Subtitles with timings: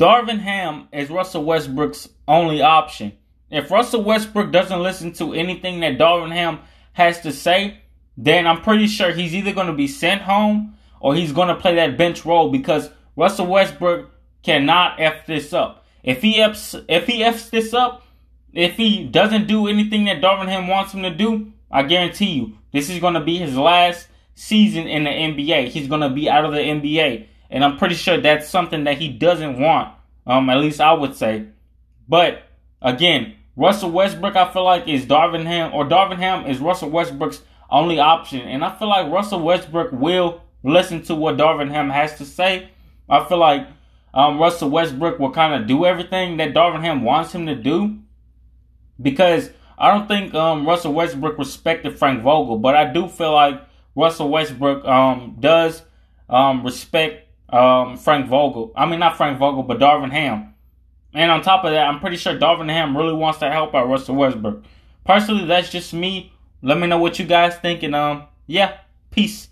[0.00, 3.12] Darvin Ham is Russell Westbrook's only option.
[3.50, 6.60] If Russell Westbrook doesn't listen to anything that Darvin Ham
[6.94, 7.82] has to say,
[8.16, 11.54] then I'm pretty sure he's either going to be sent home or he's going to
[11.54, 14.10] play that bench role because Russell Westbrook
[14.42, 15.84] cannot f this up.
[16.02, 18.02] If he f's if he f's this up,
[18.54, 22.56] if he doesn't do anything that Darvin Ham wants him to do, I guarantee you
[22.72, 25.68] this is going to be his last season in the NBA.
[25.68, 28.98] He's going to be out of the NBA, and I'm pretty sure that's something that
[28.98, 29.94] he doesn't want.
[30.26, 31.46] Um, at least I would say.
[32.08, 32.44] But
[32.80, 37.42] again, Russell Westbrook, I feel like is Darvin Ham or Darvin Ham is Russell Westbrook's
[37.68, 42.16] only option, and I feel like Russell Westbrook will listen to what Darvin Ham has
[42.18, 42.70] to say.
[43.08, 43.66] I feel like
[44.12, 47.98] um, Russell Westbrook will kind of do everything that Darvin Ham wants him to do
[49.00, 53.62] because I don't think um, Russell Westbrook respected Frank Vogel, but I do feel like
[53.94, 55.82] Russell Westbrook um, does
[56.28, 58.72] um, respect um, Frank Vogel.
[58.76, 60.54] I mean, not Frank Vogel, but Darvin Ham.
[61.12, 63.88] And on top of that, I'm pretty sure Darvin Ham really wants to help out
[63.88, 64.64] Russell Westbrook.
[65.04, 66.32] Personally, that's just me.
[66.62, 68.78] Let me know what you guys think, and um, yeah,
[69.10, 69.48] peace.